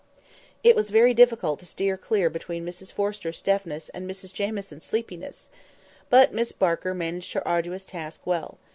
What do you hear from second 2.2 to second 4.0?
between Mrs Forrester's deafness